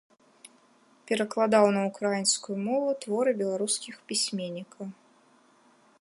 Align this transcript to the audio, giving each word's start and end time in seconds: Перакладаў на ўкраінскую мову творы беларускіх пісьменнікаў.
Перакладаў 1.11 1.65
на 1.75 1.81
ўкраінскую 1.89 2.57
мову 2.67 2.89
творы 3.05 3.31
беларускіх 3.43 3.95
пісьменнікаў. 4.09 4.85